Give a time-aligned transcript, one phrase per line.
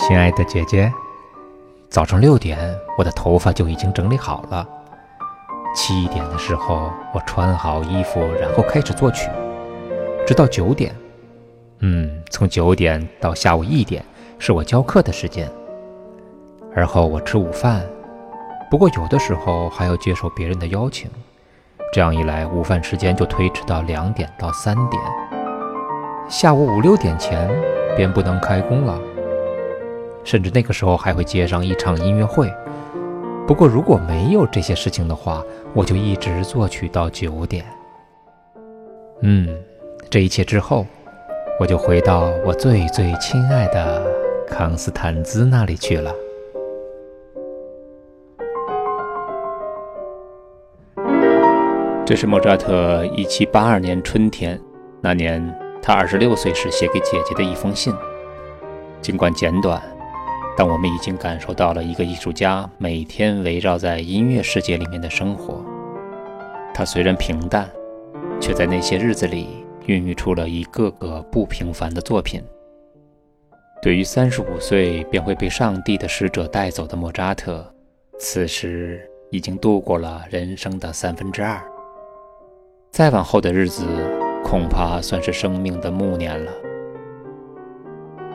[0.00, 0.90] 亲爱的姐姐，
[1.90, 4.66] 早上六点，我的头发就已经整理好了。
[5.74, 9.28] 七点的时候，我穿好衣服，然后开始作曲，
[10.26, 10.96] 直到九点。
[11.80, 14.02] 嗯，从九点到下午一点
[14.38, 15.46] 是我教课的时间。
[16.74, 17.84] 而后我吃午饭，
[18.70, 21.10] 不过有的时候还要接受别人的邀请，
[21.92, 25.00] 这样一来，午饭时间就推迟到两点到三点。
[26.26, 27.50] 下午五六点前
[27.94, 28.98] 便不能开工了，
[30.24, 32.52] 甚至那个时候还会接上一场音乐会。
[33.46, 35.42] 不过如果没有这些事情的话，
[35.74, 37.64] 我就一直作曲到九点。
[39.22, 39.48] 嗯，
[40.08, 40.86] 这一切之后，
[41.58, 44.06] 我就回到我最最亲爱的
[44.46, 46.14] 康斯坦兹那里去了。
[52.06, 54.60] 这是莫扎特一七八二年春天
[55.00, 55.42] 那年，
[55.82, 57.92] 他二十六岁时写给姐姐的一封信。
[59.00, 59.80] 尽管简短，
[60.62, 65.64] 但我们已经感受到了一个艺术家每天围绕在音乐世界里面的生活。
[66.74, 67.66] 他虽然平淡，
[68.38, 72.44] 却在那些日子里孕育出了一个个不平凡的作品。
[73.80, 77.64] 对于三十五岁便会被上帝的使者带走的莫扎特，
[78.18, 81.58] 此时已经度过了人生的三分之二。
[82.90, 83.86] 再往后的日子，
[84.44, 86.52] 恐怕算是生命的暮年了。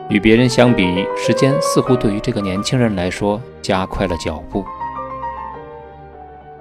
[0.08, 4.64] 与别人相比，时间似乎对于这个年轻人来说加快了脚步。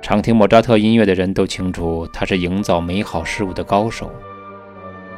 [0.01, 4.09] 常听莫扎特音乐的人都清楚，他是营造美好事物的高手。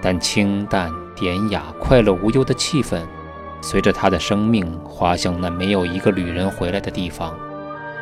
[0.02, 3.02] 但清淡、典雅、快乐无忧的气氛，
[3.61, 7.33] 随着他的生命滑向那没有一个旅人回来的地方，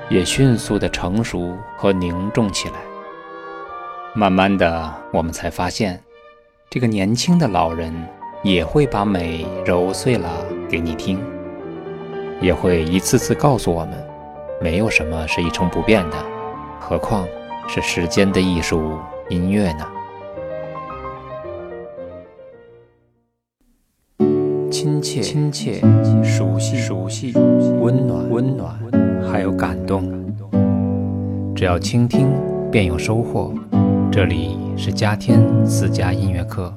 [0.10, 2.76] 也迅速地成熟和凝重起来。
[4.14, 6.02] 慢慢的，我们才发现，
[6.70, 7.94] 这个年轻的老人
[8.46, 10.30] 也会把美揉碎了
[10.70, 11.20] 给你听，
[12.40, 13.94] 也会一次次告诉我们，
[14.62, 16.18] 没有什么是一成不变的，
[16.80, 17.28] 何况
[17.68, 19.00] 是时间的艺术——
[19.30, 19.86] 音乐呢？
[24.70, 25.82] 亲切、亲切、
[26.24, 27.34] 熟悉、熟悉、
[27.82, 28.78] 温暖、温暖，
[29.28, 30.04] 还有感动。
[31.56, 32.28] 只要倾听，
[32.70, 33.52] 便有收获。
[34.12, 36.72] 这里是嘉天私家音乐课。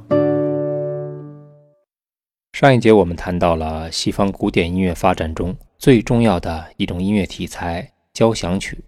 [2.58, 8.82] 上一节我们谈到了西方古典音乐发展中最重要的一种音乐题材——交响曲。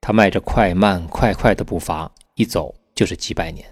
[0.00, 3.64] 它迈着快慢快快的步伐，一走就是几百年。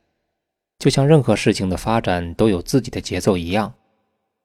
[0.79, 3.75] 就像任何事情的发展都有自己的节奏一样，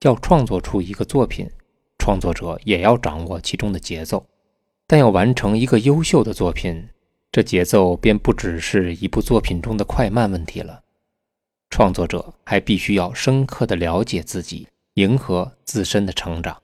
[0.01, 1.47] 要创作出一个作品，
[2.00, 4.25] 创作者也要掌握其中的节奏。
[4.88, 6.89] 但要完成一个优秀的作品，
[7.31, 10.81] 这节奏便不只是一部作品中的快慢问题了，
[11.73, 16.61] 创作者还必须要深刻地了解自己，迎合自身的成长。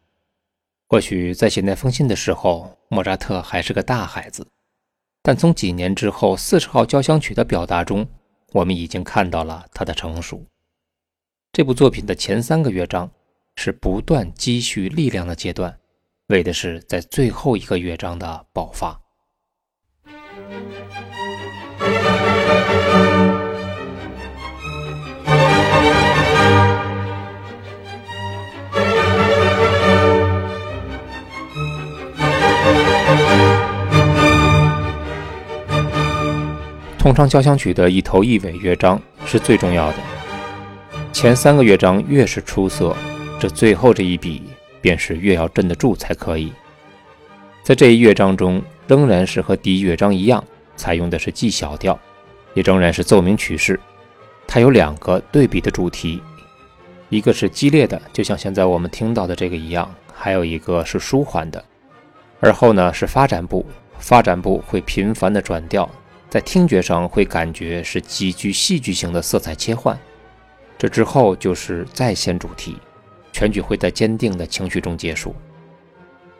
[0.87, 4.45] 或许在写那封信的时候，莫扎特还是个大孩子，
[5.23, 8.07] 但从几年之后四十号交响曲的表达中，
[8.53, 10.45] 我们已经看到了他的成熟。
[11.53, 13.09] 这部作品的前三个乐章
[13.55, 15.75] 是不断积蓄力量的阶段，
[16.27, 19.01] 为的是在最后一个乐章的爆发。
[37.09, 39.97] 通常交响曲的一头一尾乐章是最重要的，
[41.11, 42.95] 前三个乐章越是出色，
[43.39, 44.43] 这最后这一笔
[44.79, 46.53] 便是越要镇得住才可以。
[47.63, 50.43] 在这一乐章中，仍然是和第一乐章一样，
[50.75, 51.99] 采用的是 G 小调，
[52.53, 53.79] 也仍然是奏鸣曲式。
[54.45, 56.21] 它有两个对比的主题，
[57.09, 61.65] 一个是激烈的，就像现在我们听到的这个一样；还有一个是舒缓的。
[62.39, 63.65] 而后呢是发展部，
[63.97, 65.89] 发展部会频繁的转调。
[66.29, 69.99] 在听觉上会感觉是极具戏剧性的色彩切换，
[70.77, 72.77] 这之后就是再现主题，
[73.33, 75.35] 全曲会在坚定的情绪中结束。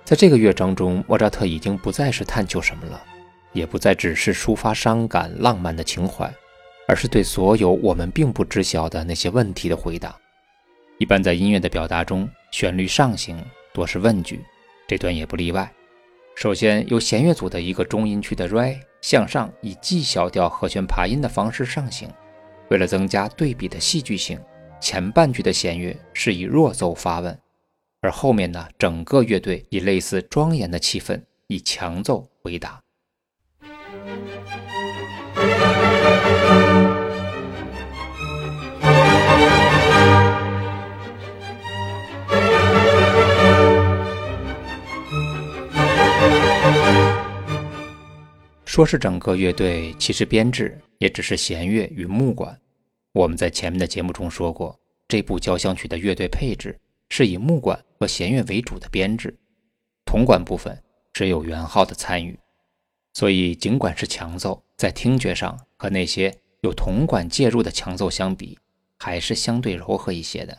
[0.06, 3.02] 在这个乐章中，莫扎特已经不再是探求什么了，
[3.52, 6.32] 也不再只是抒发伤感浪漫的情怀，
[6.88, 10.16] 而是对所有我们并不知晓的那些问题的回答。
[11.00, 13.44] 一般在音乐的表达中，旋律上行
[13.74, 14.40] 多是问句，
[14.88, 15.72] 这段也不例外。
[16.40, 18.80] 首先由弦乐组的一个中音区的 Re。
[19.02, 22.10] 向上以 G 小调和弦爬音的方式上行，
[22.70, 24.40] 为了增加对比的戏剧性，
[24.80, 27.38] 前半句的弦乐是以弱奏发问，
[28.00, 32.82] 而后面呢，整个乐队以类似庄严的气氛以强奏回答。
[48.66, 52.58] 说是整个乐队，其实编制也只是弦乐与木管。
[53.12, 56.80] 我们在前面的节目中说过，这部交响曲的乐队配置
[57.10, 59.36] 是以木管和弦乐为主的编制，
[60.06, 60.82] 铜管部分
[61.12, 62.40] 只有元昊的参与。
[63.16, 68.58] 所以，尽管是强奏，在听觉上和那些有铜管介入的强奏相比，
[69.00, 70.56] 还是相对柔和一些的。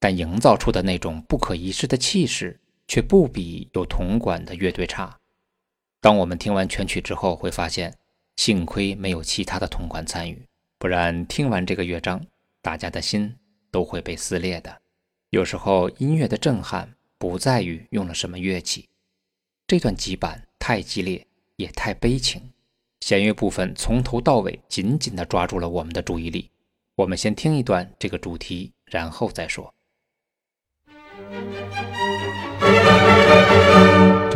[0.00, 5.16] 但营造出的那种不可一世的气势，却不比有铜管的乐队差。
[6.00, 7.94] 当我们听完全曲之后，会发现，
[8.36, 10.46] 幸亏没有其他的同款参与，
[10.78, 12.24] 不然听完这个乐章，
[12.62, 13.36] 大家的心
[13.70, 14.80] 都会被撕裂的。
[15.28, 18.88] 有时候音乐的震撼不在于用了什么乐器，
[19.66, 21.26] 这段急板太激烈，
[21.56, 22.50] 也太悲情，
[23.00, 26.50] 弦乐部分从头到尾紧紧地抓住了我们的注意力。
[26.96, 29.72] 我们先听一段这个主题，然后再说。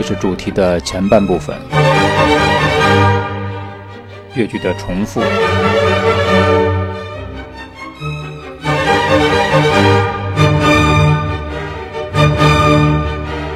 [0.07, 1.57] 是主题的前半部分，
[4.35, 5.23] 乐句的重复。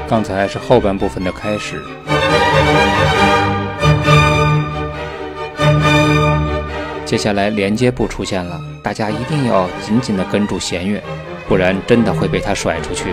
[0.08, 1.82] 刚才是后半部分的开始，
[7.04, 10.98] 接下来连接部出现了，大家一定要紧紧的跟住弦乐，
[11.46, 13.12] 不然真的会被它甩出去。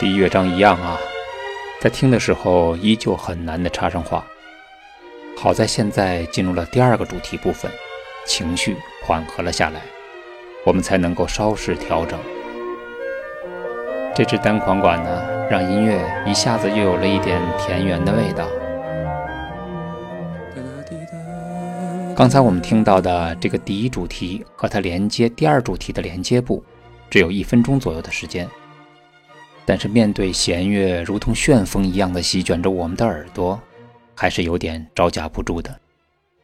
[0.00, 0.98] 第一乐章一样啊。
[1.80, 4.24] 在听的时候依旧很难的插上话，
[5.36, 7.70] 好在现在进入了第二个主题部分，
[8.26, 9.80] 情绪缓和了下来，
[10.64, 12.18] 我们才能够稍事调整。
[14.14, 18.48] 这支单簧管呢，让音乐一下子又有了一点田园的味道。
[22.16, 26.64] 刚才我们听到的这个第一主题和它连接第二主题的连接部，
[27.10, 28.48] 只有一分钟左右的时间。
[29.66, 33.60] 但是面对弦乐如同旋风一样的席卷着我们的耳朵，
[34.14, 35.74] 还是有点招架不住的。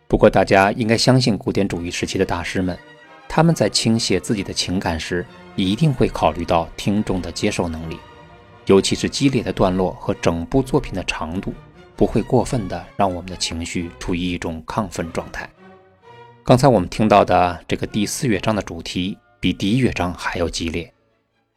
[0.08, 2.76] 不过大家应该相信古典主义时期的大师们，
[3.28, 5.24] 他们在倾泻自己的情感时，
[5.54, 7.98] 一定会考虑到听众的接受能力，
[8.66, 11.54] 尤其是激烈的段落和整部作品的长度，
[11.94, 15.48] 不会过分的让我们的情绪处于一种亢奋状态。
[16.42, 20.92] 刚才我们听到的这个第四乐章的主题，比第一乐章还要激烈。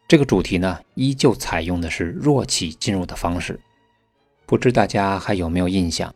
[0.08, 3.60] 这个主题呢，依旧采用的是弱起进入的方式，
[4.46, 6.14] 不知大家还有没有印象？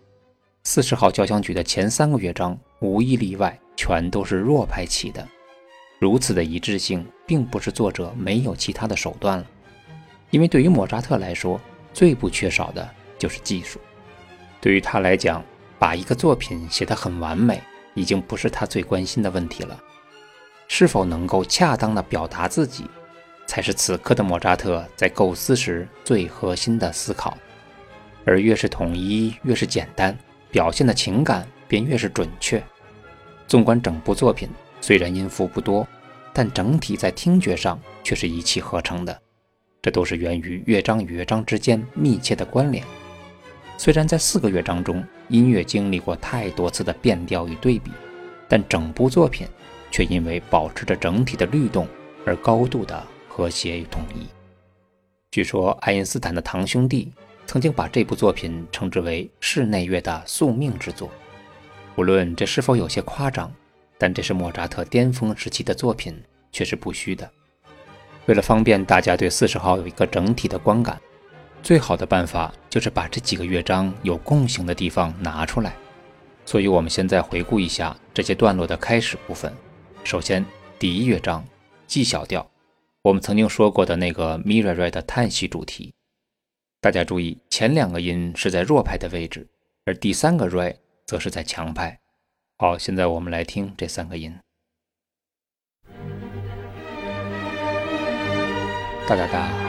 [0.64, 5.26] 四十号交响曲的前三个乐章无一例外全都是弱拍起的，
[6.00, 9.46] 如此的一致性，并不是作者没有其他的手段了，
[10.30, 11.60] 因为对于莫扎特来说，
[11.94, 12.88] 最不缺少的
[13.18, 13.80] 就是技术。
[14.60, 15.44] 对于他来讲，
[15.80, 17.64] 把一个作品写得很完美，
[17.96, 19.80] 已经不是他最关心的问题了，
[20.68, 22.86] 是否能够恰当的表达自己？
[23.48, 27.36] 才是此刻的莫扎特在构思时最核心的思考，
[28.26, 30.16] 而越是统一，越是简单，
[30.52, 32.62] 表现的情感便越是准确。
[33.48, 34.50] 纵观整部作品，
[34.82, 35.88] 虽然音符不多，
[36.34, 39.18] 但整体在听觉上却是一气呵成的。
[39.82, 42.84] 这都是源于乐章与乐章之间密切的关联。
[43.78, 47.92] 虽然在四个乐章中，音乐经历过太多次的变调与对比，
[48.50, 49.48] 但整部作品
[49.90, 51.88] 却因为保持着整体的律动
[52.26, 53.02] 而高度的。
[53.38, 54.26] 和谐与统一。
[55.30, 57.14] 据说爱因斯坦的堂兄弟
[57.46, 61.08] 曾经把这部作品称之为室内乐的宿命之作。
[61.98, 63.54] 无论这是否有些夸张，
[63.96, 66.20] 但这是莫扎特巅峰时期的作品，
[66.52, 67.30] 却是不虚的。
[68.26, 71.00] 为了方便大家对四十号有一个整体的观感，
[71.62, 75.76] 最好的办法就是把这几个乐章有共性的地方拿出来。
[76.44, 79.54] 所以，我们现在回顾一下这些段落的开始部分。
[80.04, 80.44] 首先，
[80.80, 81.46] 第一乐章
[81.86, 82.50] G 小调。
[83.08, 85.94] 我们曾经说过的那个咪瑞瑞的叹息主题，
[86.82, 89.48] 大家注意，前两个音是在弱拍的位置，
[89.86, 91.98] 而第三个瑞则是在强拍。
[92.58, 94.38] 好，现在我们来听这三个音，
[99.08, 99.67] 哒哒哒，哒。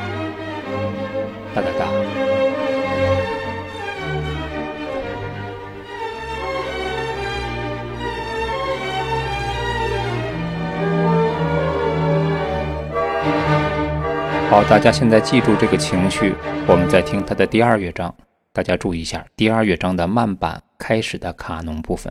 [14.51, 16.35] 好，大家现在记住这个情绪。
[16.67, 18.15] 我们再听它的第二乐章，
[18.51, 22.11] 大家注意一下第二乐章的慢板开始的卡农部分，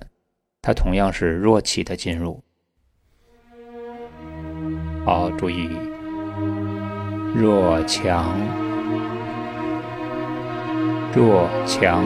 [0.61, 2.43] 它同样是弱起的进入。
[5.03, 5.67] 好，注意
[7.33, 8.39] 弱强，
[11.15, 12.05] 弱强，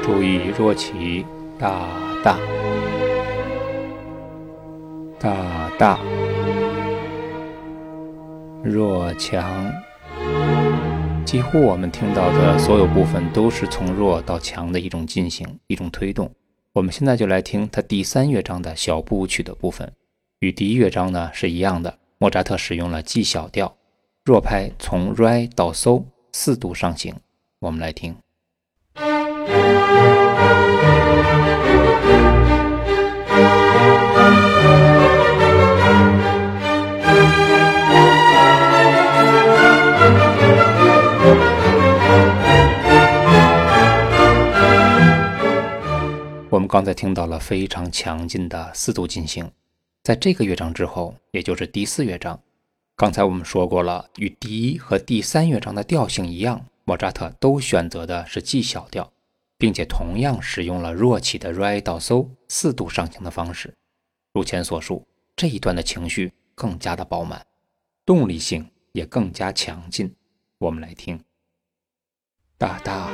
[0.00, 1.26] 注意弱起
[1.58, 1.88] 大
[2.22, 2.38] 大
[5.24, 5.98] 大大。
[8.62, 9.72] 弱强，
[11.24, 16.30] 几乎我们听到的所有部分都是从弱到强的一种进行，一种推动。
[16.74, 19.90] 我们现在就来听它第三乐章的小步舞曲的部分，
[20.40, 21.98] 与第一乐章呢是一样的。
[22.18, 23.74] 莫扎特使用了 G 小调，
[24.26, 27.14] 弱拍从 Re 到 So 四度上行。
[27.60, 28.14] 我们来听。
[46.54, 49.50] 我们刚才听到了非常强劲的四度进行，
[50.04, 52.40] 在这个乐章之后，也就是第四乐章。
[52.94, 59.12] 刚才我们说过了，与第一和第三乐章的调性一样，莫扎特都选择的是 G 小调，
[59.58, 63.74] 并且同样使用了弱起的 Re 到 So 四度上行的方式。
[64.32, 67.44] 如前所述，这一段的情绪更加的饱满，
[68.06, 70.14] 动力性也更加强劲。
[70.58, 71.20] 我们来听，
[72.56, 73.10] 大大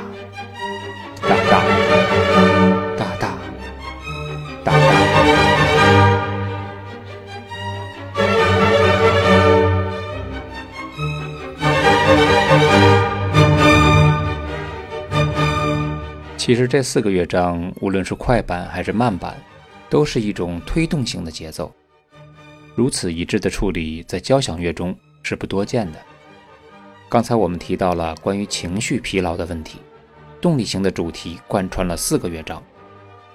[16.41, 19.37] 其实这四个乐章，无论是快板还是慢板，
[19.91, 21.71] 都是一种推动性的节奏。
[22.73, 25.99] 如此一致的处理，在交响乐中是不多见的。
[27.07, 29.77] 刚才我们提到了关于情绪疲劳的问题，
[30.41, 32.59] 动力型的主题贯穿了四个乐章。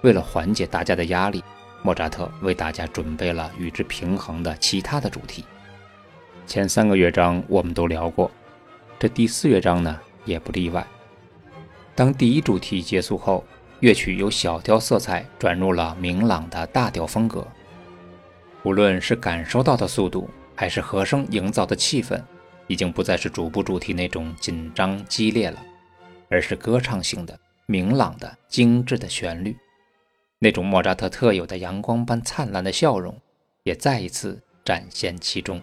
[0.00, 1.44] 为了缓解大家的压力，
[1.82, 5.44] 莫扎特为大家准备了与之平衡的其他的主题。
[6.44, 8.28] 前三个乐章我们都聊过，
[8.98, 10.84] 这第四乐章呢也不例外。
[11.96, 13.42] 当第一主题结束后，
[13.80, 17.48] 乐曲由小调色彩转入了明朗的大调风格。
[18.64, 22.22] 无论是感受到的速度，还是和声营造的气氛，
[22.66, 25.58] 已经不再是主部主题那种紧张激烈了，
[26.28, 29.56] 而是歌唱性的、明朗的、精致的旋律。
[30.38, 33.18] 那种莫扎特特有的阳光般灿烂的笑容，
[33.62, 35.62] 也再一次展现其中。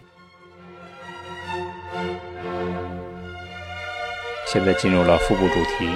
[4.48, 5.88] 现在进入了副部主题，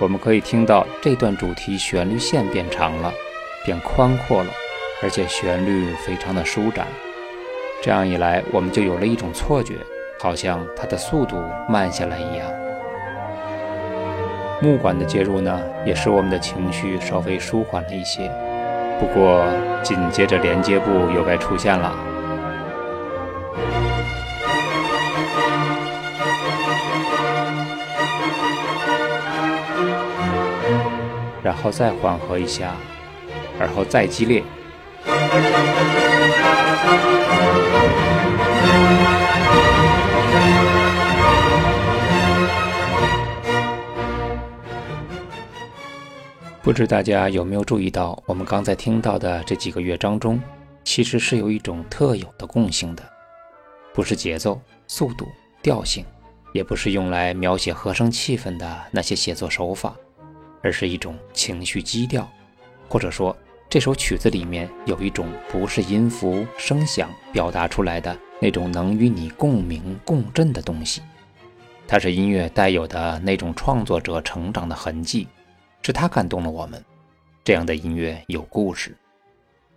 [0.00, 3.12] 我们可以听到这段主题旋律线变长了，
[3.64, 4.50] 变宽阔了，
[5.02, 6.86] 而且旋律非常的舒展。
[7.82, 9.74] 这样一来，我们就有了一种错觉，
[10.20, 12.48] 好像它的速度慢下来一样。
[14.60, 18.30] 木管的介入呢，也使我们的情绪稍微舒缓了一些。
[19.00, 19.44] 不过，
[19.82, 21.92] 紧接着连接部又该出现了，
[31.48, 32.76] 然后再缓和一下，
[33.58, 34.44] 而后再激烈。
[46.62, 50.38] 不知大家有没有注意到，我们刚才听到的这几个乐章中，
[50.84, 53.02] 其实是有一种特有的共性的，
[53.94, 55.26] 不是节奏、速度、
[55.62, 56.04] 调性，
[56.52, 59.96] 也不是用来描写和声气氛的那些写作手法，
[60.62, 62.28] 而是一种情绪基调，
[62.88, 63.36] 或者说
[63.68, 71.02] 这首曲子里面有一种不是音符、声响表达出来的那种能与你共鸣、共振的东西，
[71.86, 75.26] 它是音乐带有的那种创作者成长的痕迹。
[75.80, 76.84] 是他感动了我们，
[77.42, 78.94] 这样的音乐有故事，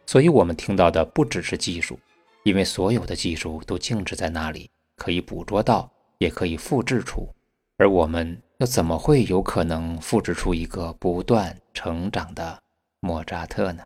[0.05, 1.97] 所以我们听到的不只是技术，
[2.43, 7.33] 因为所有的技术都静止在那里，可以捕捉到，也可以复制出，
[7.77, 12.59] 而我们又怎么会有可能复制出一个不断成长的
[12.99, 13.81] 莫扎特呢？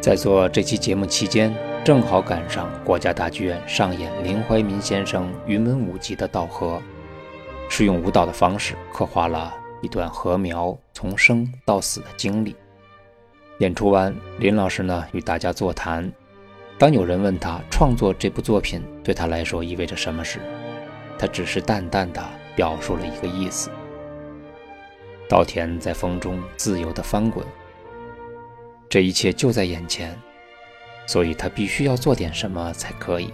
[0.00, 1.52] 在做这期节目期间。
[1.84, 6.80] 正好赶上国家大剧院上演林怀民先生云门舞集的稻禾，
[7.68, 12.54] 是用舞蹈的方式刻画了一段禾苗从生到死的经历。
[13.62, 16.12] 演出完，林老师呢与大家座谈。
[16.78, 20.40] 当有人问他创作这部作品对他来说意味着什么时，
[21.16, 22.20] 他只是淡淡的
[22.56, 23.70] 表述了一个意思：
[25.28, 27.46] 稻田在风中自由的翻滚，
[28.88, 30.18] 这一切就在眼前，
[31.06, 33.32] 所以他必须要做点什么才可以。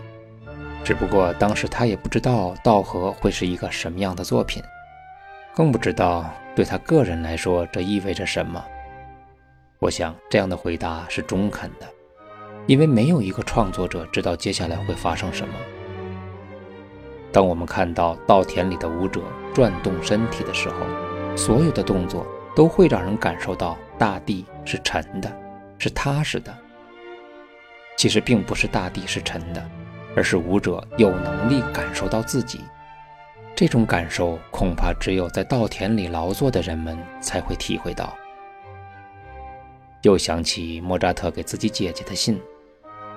[0.85, 4.63] 只不过当时他也不知道稻荷会是一个什么样的作品，
[5.55, 8.63] 更不知道对他个人来说这意味着什么。
[9.79, 11.87] 我想这样的回答是中肯的，
[12.67, 15.55] 因为没有一个创作者知道接下来会发生什么。
[17.31, 19.21] 当我们看到稻田里的舞者
[19.55, 25.31] 转动身体的时候，所有的动作都会让人感受到大地是沉的，
[25.79, 26.57] 是踏实的。
[27.97, 29.71] 其实并不是大地是沉的。
[30.17, 32.61] 而是舞者有能力感受到自己，
[33.55, 38.17] 这种感受恐怕只有在稻田里劳作的人们才会体会到。
[40.03, 42.41] 又想起莫扎特给自己姐姐的信，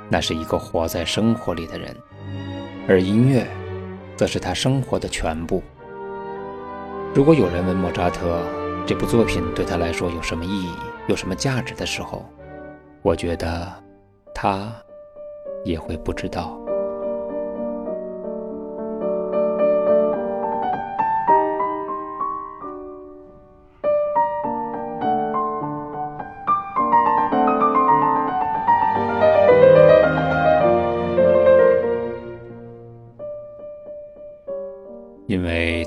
[0.10, 1.96] 那是一个活在生活里的人，
[2.88, 3.48] 而音乐，
[4.16, 5.62] 则是他生活的全部。
[7.14, 8.42] 如果有人问莫扎特
[8.86, 10.72] 这部作品对他来说有什么意义、
[11.08, 12.26] 有什么价值的时候，
[13.02, 13.72] 我觉得
[14.34, 14.74] 他
[15.66, 16.61] 也会不知道。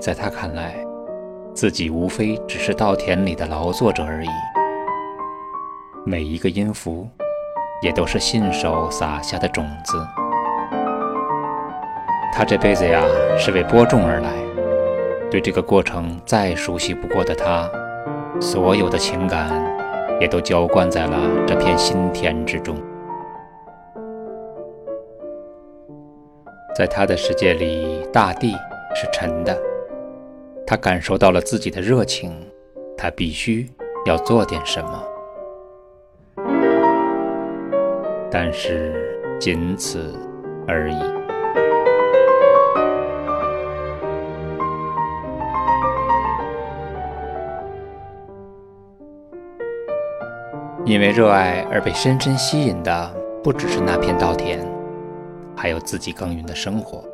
[0.05, 0.75] 在他看来，
[1.55, 4.29] 自己无非只是稻田里的劳作者而已。
[6.05, 7.09] 每一个音符，
[7.81, 10.07] 也都是信手撒下的种子。
[12.35, 13.03] 他这辈子呀，
[13.39, 14.31] 是为播种而来。
[15.31, 17.67] 对这个过程再熟悉不过的他，
[18.39, 19.51] 所有的情感，
[20.21, 22.77] 也都浇灌在了这片心田之中。
[26.77, 28.55] 在他的世界里，大地。
[28.97, 29.61] 是沉的，
[30.67, 32.33] 他感受到了自己的热情，
[32.97, 33.69] 他必须
[34.07, 35.05] 要做点什么，
[38.31, 40.15] 但是仅此
[40.67, 40.97] 而已。
[50.87, 54.67] 因为热爱而被深深吸引的，不只是那片稻田，
[55.55, 57.05] 还有自己耕耘的生活。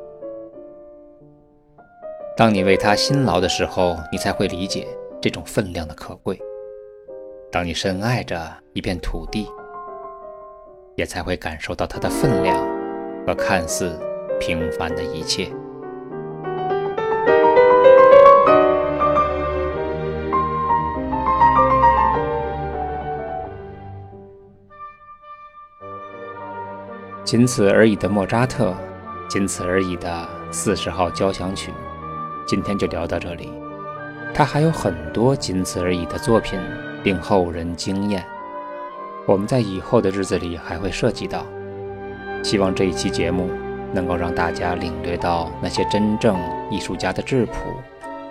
[2.41, 4.89] 当你为他辛劳的时候，你才会理解
[5.21, 6.41] 这种分量的可贵。
[7.53, 9.47] 当你深爱着一片土地，
[10.97, 12.57] 也才会感受到它的分量
[13.27, 14.01] 和看似
[14.41, 15.53] 平凡的一切。
[27.23, 28.75] 仅此而已的莫扎特，
[29.29, 31.71] 仅此而已的四十号交响曲。
[32.51, 33.49] 今天就聊到这里，
[34.35, 36.59] 他还有很多仅此而已的作品
[37.05, 38.27] 令后人惊艳。
[39.25, 41.47] 我们在以后的日子里还会涉及到。
[42.43, 43.49] 希望这一期节目
[43.93, 46.37] 能够让大家领略到那些真正
[46.73, 47.53] 艺术家的质朴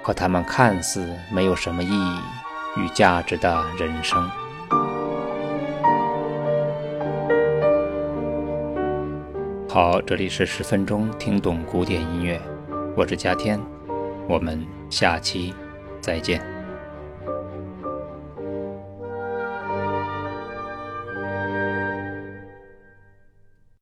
[0.04, 2.20] 和他们看似没有什么意义
[2.76, 4.30] 与价值的人生。
[9.70, 12.38] 好，这里是十分钟听懂古典音乐，
[12.98, 13.58] 我是嘉天。
[14.30, 15.56] 我们下期
[16.00, 16.59] 再见。